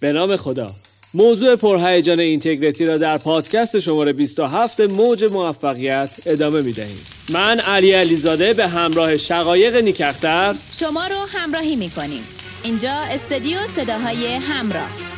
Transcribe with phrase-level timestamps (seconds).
[0.00, 0.66] به نام خدا
[1.14, 7.04] موضوع پرهیجان اینتگریتی را در پادکست شماره 27 موج موفقیت ادامه می دهیم.
[7.32, 12.22] من علی علیزاده به همراه شقایق نیکختر شما رو همراهی می کنیم.
[12.62, 15.15] اینجا استودیو صداهای همراه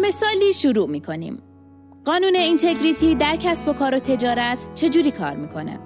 [0.00, 1.42] مثالی شروع می کنیم.
[2.04, 5.80] قانون اینتگریتی در کسب و کار و تجارت چجوری کار می‌کنه؟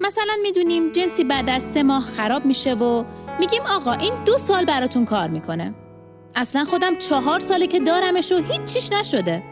[0.00, 3.04] مثلا می‌دونیم جنسی بعد از سه ماه خراب میشه و
[3.40, 5.74] میگیم آقا این دو سال براتون کار می‌کنه.
[6.34, 9.42] اصلا خودم چهار ساله که دارمش و هیچ چیش نشده.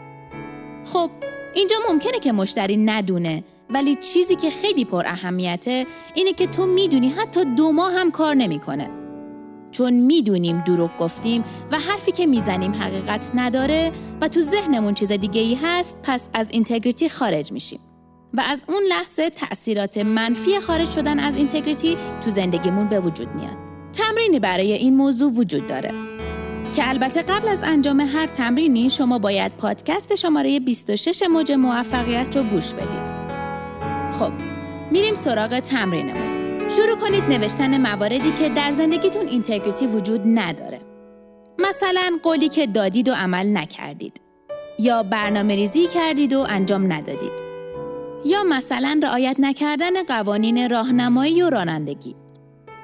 [0.85, 1.09] خب
[1.53, 7.09] اینجا ممکنه که مشتری ندونه ولی چیزی که خیلی پر اهمیته اینه که تو می‌دونی
[7.09, 8.89] حتی دو ماه هم کار نمی‌کنه.
[9.71, 15.41] چون می‌دونیم دروغ گفتیم و حرفی که می‌زنیم حقیقت نداره و تو ذهنمون چیز دیگه
[15.41, 17.79] ای هست پس از اینتگریتی خارج میشیم.
[18.33, 23.57] و از اون لحظه تأثیرات منفی خارج شدن از اینتگریتی تو زندگیمون به وجود میاد.
[23.93, 25.91] تمرینی برای این موضوع وجود داره.
[26.75, 32.43] که البته قبل از انجام هر تمرینی شما باید پادکست شماره 26 موج موفقیت رو
[32.43, 33.17] گوش بدید.
[34.19, 34.31] خب
[34.91, 36.26] میریم سراغ تمرینمون.
[36.75, 40.81] شروع کنید نوشتن مواردی که در زندگیتون اینتگریتی وجود نداره.
[41.59, 44.21] مثلا قولی که دادید و عمل نکردید.
[44.79, 47.31] یا برنامه ریزی کردید و انجام ندادید.
[48.25, 52.15] یا مثلا رعایت نکردن قوانین راهنمایی و رانندگی.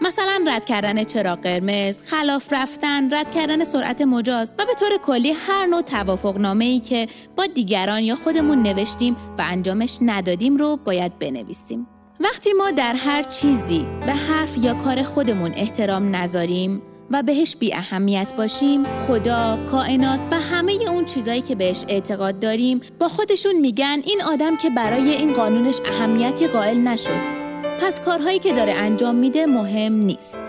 [0.02, 5.32] مثلا رد کردن چراغ قرمز، خلاف رفتن، رد کردن سرعت مجاز و به طور کلی
[5.32, 10.78] هر نوع توافق نامه ای که با دیگران یا خودمون نوشتیم و انجامش ندادیم رو
[10.78, 11.88] باید بنویسیم.
[12.24, 17.74] وقتی ما در هر چیزی به حرف یا کار خودمون احترام نذاریم و بهش بی
[17.74, 24.02] اهمیت باشیم خدا، کائنات و همه اون چیزایی که بهش اعتقاد داریم با خودشون میگن
[24.06, 27.44] این آدم که برای این قانونش اهمیتی قائل نشد.
[27.82, 30.42] پس کارهایی که داره انجام میده مهم نیست.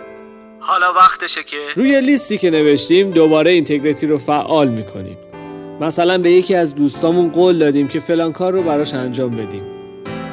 [0.61, 5.17] حالا وقتشه که روی لیستی که نوشتیم دوباره اینتگریتی رو فعال می‌کنیم.
[5.81, 9.74] مثلا به یکی از دوستامون قول دادیم که فلان کار رو براش انجام بدیم.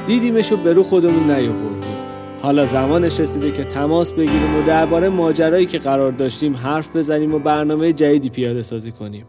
[0.06, 1.98] دیدیمش و به رو خودمون نیاوردیم.
[2.42, 7.40] حالا زمانش رسیده که تماس بگیریم و درباره ماجرایی که قرار داشتیم حرف بزنیم و
[7.40, 9.26] برنامه جدیدی پیاده سازی کنیم.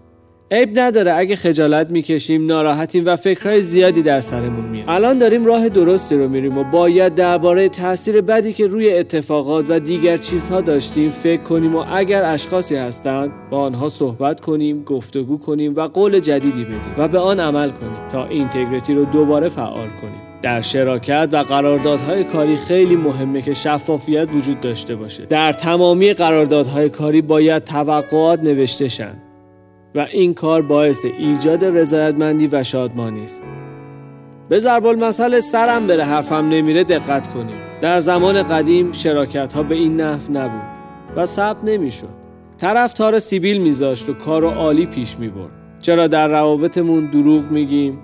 [0.51, 4.85] عیب نداره اگه خجالت می‌کشیم ناراحتیم و فکرهای زیادی در سرمون میاد.
[4.89, 9.81] الان داریم راه درستی رو میریم و باید درباره تاثیر بدی که روی اتفاقات و
[9.81, 15.75] دیگر چیزها داشتیم فکر کنیم و اگر اشخاصی هستند با آنها صحبت کنیم گفتگو کنیم
[15.77, 20.32] و قول جدیدی بدیم و به آن عمل کنیم تا اینتگریتی رو دوباره فعال کنیم.
[20.43, 25.27] در شراکت و قراردادهای کاری خیلی مهمه که شفافیت وجود داشته باشه.
[25.27, 29.15] در تمامی قراردادهای کاری باید توقعات نوشته شن
[29.95, 33.45] و این کار باعث ایجاد رضایتمندی و شادمانی است.
[34.49, 39.75] به ضرب المثل سرم بره حرفم نمیره دقت کنیم در زمان قدیم شراکت ها به
[39.75, 40.63] این نحو نبود
[41.17, 42.23] و ثبت نمی‌شد.
[42.59, 45.51] طرفدار سیبیل میذاشت و کار عالی پیش می‌برد.
[45.81, 47.99] چرا در روابطمون دروغ میگیم؟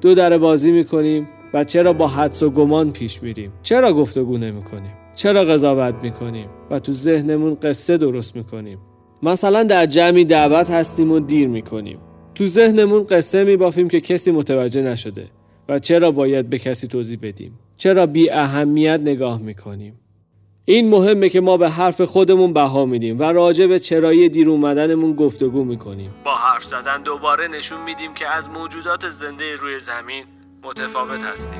[0.00, 4.62] دو در بازی می‌کنیم و چرا با حدس و گمان پیش میریم؟ چرا گفتگو نمی
[4.62, 8.78] کنیم چرا قضاوت می‌کنیم؟ و تو ذهنمون قصه درست می‌کنیم.
[9.22, 11.98] مثلا در جمعی دعوت هستیم و دیر می‌کنیم.
[12.34, 15.26] تو ذهنمون قصه میبافیم که کسی متوجه نشده
[15.68, 20.00] و چرا باید به کسی توضیح بدیم؟ چرا بی اهمیت نگاه می‌کنیم؟
[20.64, 25.12] این مهمه که ما به حرف خودمون بها میدیم و راجع به چرایی دیر اومدنمون
[25.14, 26.10] گفتگو می‌کنیم.
[26.24, 30.24] با حرف زدن دوباره نشون میدیم که از موجودات زنده روی زمین
[30.64, 31.58] متفاوت هستیم.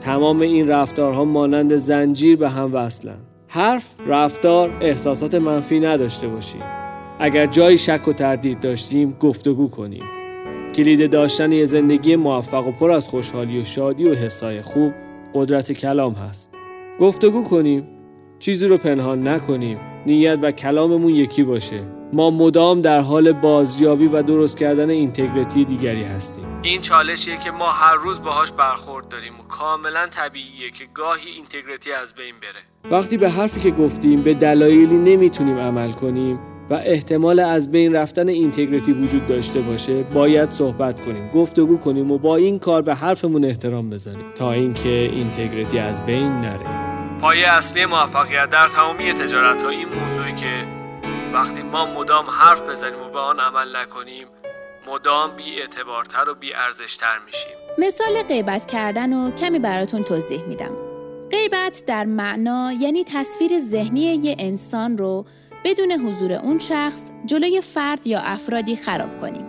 [0.00, 3.18] تمام این رفتارها مانند زنجیر به هم وصلن
[3.48, 6.62] حرف رفتار احساسات منفی نداشته باشیم.
[7.18, 10.04] اگر جایی شک و تردید داشتیم گفتگو کنیم.
[10.74, 14.92] کلید داشتن یه زندگی موفق و پر از خوشحالی و شادی و حسای خوب
[15.34, 16.54] قدرت کلام هست.
[17.00, 17.88] گفتگو کنیم.
[18.38, 19.78] چیزی رو پنهان نکنیم.
[20.06, 21.97] نیت و کلاممون یکی باشه.
[22.12, 26.44] ما مدام در حال بازیابی و درست کردن اینتگریتی دیگری هستیم.
[26.62, 31.92] این چالشیه که ما هر روز باهاش برخورد داریم و کاملا طبیعیه که گاهی اینتگریتی
[31.92, 32.90] از بین بره.
[32.92, 36.38] وقتی به حرفی که گفتیم به دلایلی نمی‌تونیم عمل کنیم
[36.70, 42.18] و احتمال از بین رفتن اینتگریتی وجود داشته باشه باید صحبت کنیم گفتگو کنیم و
[42.18, 46.88] با این کار به حرفمون احترام بذاریم تا اینکه اینتگریتی از بین نره.
[47.20, 50.77] پایه اصلی موفقیت در تمامی تجارت ها این موضوعی که
[51.32, 54.26] وقتی ما مدام حرف بزنیم و به آن عمل نکنیم
[54.86, 57.52] مدام بی اعتبارتر و بی ارزشتر میشیم.
[57.78, 60.76] مثال غیبت کردن و کمی براتون توضیح میدم.
[61.30, 65.24] غیبت در معنا یعنی تصویر ذهنی یه انسان رو
[65.64, 69.47] بدون حضور اون شخص جلوی فرد یا افرادی خراب کنیم.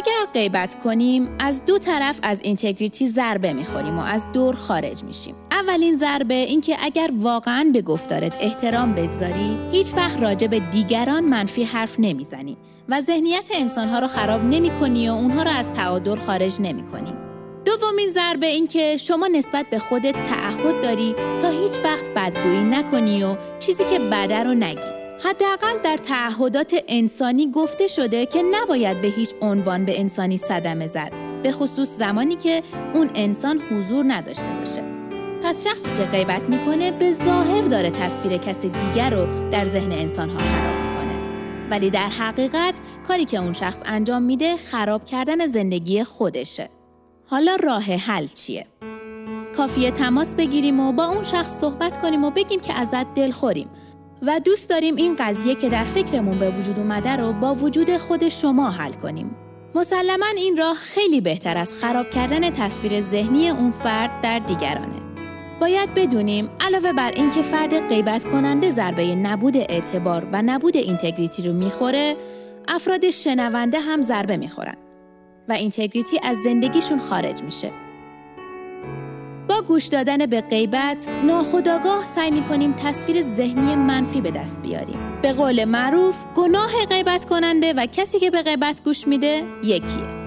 [0.00, 5.34] اگر غیبت کنیم از دو طرف از اینتگریتی ضربه می‌خوریم و از دور خارج میشیم.
[5.50, 11.64] اولین ضربه اینکه اگر واقعا به گفتارت احترام بگذاری هیچ وقت راجع به دیگران منفی
[11.64, 12.56] حرف نمی‌زنی
[12.88, 17.12] و ذهنیت انسانها رو خراب نمی‌کنی و اونها رو از تعادل خارج نمی‌کنی.
[17.64, 23.22] دومین ضربه این که شما نسبت به خودت تعهد داری تا هیچ وقت بدگویی نکنی
[23.24, 24.89] و چیزی که بده رو نگی.
[25.24, 31.12] حداقل در تعهدات انسانی گفته شده که نباید به هیچ عنوان به انسانی صدمه زد
[31.42, 32.62] به خصوص زمانی که
[32.94, 34.82] اون انسان حضور نداشته باشه.
[35.42, 40.38] پس شخصی که غیبت می‌کنه به ظاهر داره تصویر کسی دیگر رو در ذهن انسانها
[40.38, 41.18] خراب می‌کنه.
[41.70, 46.68] ولی در حقیقت کاری که اون شخص انجام میده خراب کردن زندگی خودشه.
[47.26, 48.66] حالا راه حل چیه؟
[49.56, 53.68] کافیه تماس بگیریم و با اون شخص صحبت کنیم و بگیم که ازت دلخوریم.
[54.22, 58.28] و دوست داریم این قضیه که در فکرمون به وجود اومده رو با وجود خود
[58.28, 59.36] شما حل کنیم.
[59.74, 65.00] مسلما این راه خیلی بهتر از خراب کردن تصویر ذهنی اون فرد در دیگرانه.
[65.60, 71.52] باید بدونیم علاوه بر اینکه فرد غیبت کننده ضربه نبود اعتبار و نبود اینتگریتی رو
[71.52, 72.16] می‌خوره،
[72.68, 74.76] افراد شنونده هم ضربه می‌خورن
[75.48, 77.70] و اینتگریتی از زندگیشون خارج میشه.
[79.62, 85.20] گوش دادن به غیبت ناخداگاه سعی می کنیم تصویر ذهنی منفی به دست بیاریم.
[85.22, 90.20] به قول معروف گناه غیبت کننده و کسی که به غیبت گوش میده یکیه.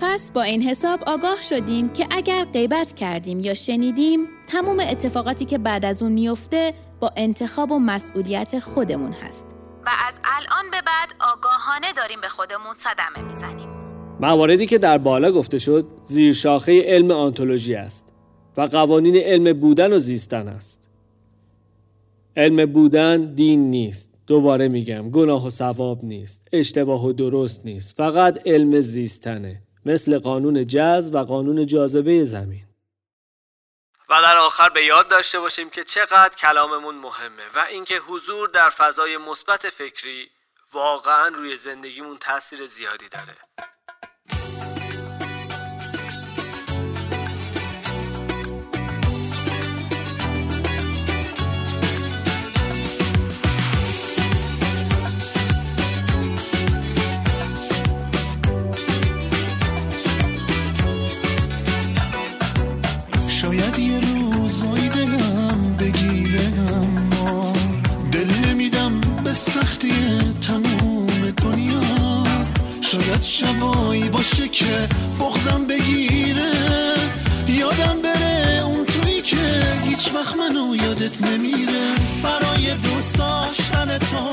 [0.00, 5.58] پس با این حساب آگاه شدیم که اگر غیبت کردیم یا شنیدیم تمام اتفاقاتی که
[5.58, 9.46] بعد از اون میفته با انتخاب و مسئولیت خودمون هست.
[9.86, 13.68] و از الان به بعد آگاهانه داریم به خودمون صدمه می‌زنیم.
[14.20, 18.11] مواردی که در بالا گفته شد زیر شاخه علم آنتولوژی است.
[18.56, 20.88] و قوانین علم بودن و زیستن است.
[22.36, 24.14] علم بودن دین نیست.
[24.26, 26.48] دوباره میگم گناه و ثواب نیست.
[26.52, 27.96] اشتباه و درست نیست.
[27.96, 29.62] فقط علم زیستنه.
[29.86, 32.64] مثل قانون جذب و قانون جاذبه زمین.
[34.08, 38.68] و در آخر به یاد داشته باشیم که چقدر کلاممون مهمه و اینکه حضور در
[38.68, 40.30] فضای مثبت فکری
[40.72, 43.36] واقعا روی زندگیمون تاثیر زیادی داره.
[73.62, 74.88] شبایی باشه که
[75.20, 76.52] بغزم بگیره.
[77.48, 79.36] یادم بره اون تویی که
[79.84, 81.94] هیچ وقت منو یادت نمیره.
[82.22, 84.30] برای دوست داشتن تو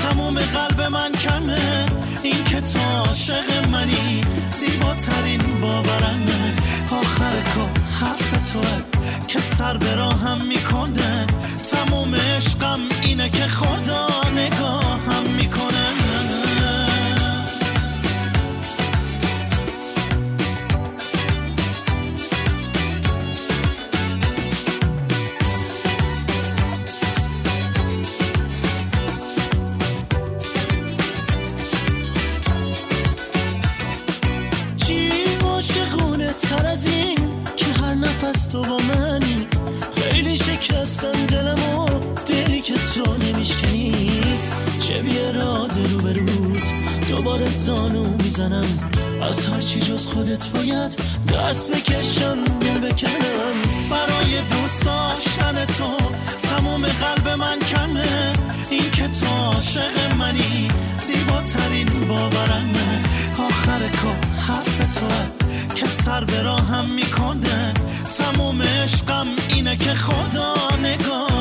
[0.00, 1.86] تموم قلب من کمه.
[2.22, 4.20] این که تا عاشق منی
[4.54, 6.54] زیباترین باورمه.
[6.90, 7.70] آخر کار
[8.00, 8.82] حرف توه
[9.28, 11.26] که سر به راهم می‌کنه.
[11.70, 14.11] تموم عشقم اینه که خدا
[40.92, 41.86] شکستم دلم و
[42.26, 44.20] دلی که تو نمیشکنی.
[44.78, 46.62] چه بیاراده رو به رود
[47.08, 48.64] دوباره زانو می‌زنم.
[49.22, 50.98] از هر چی جز خودت باید
[51.34, 53.54] دست بکشم دل بکنم.
[53.90, 55.96] برای دوست داشتن تو
[56.42, 58.32] تموم قلب من کمه.
[58.70, 60.68] این که تو عاشق منی
[61.00, 63.02] زیباترین باورمه.
[63.38, 65.06] آخر کار حرف تو
[65.74, 67.74] که سر به راهم می‌کنه.
[68.16, 71.31] تموم عشقم اینه که خدا نگاهم